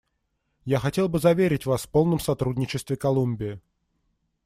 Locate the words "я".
0.65-0.79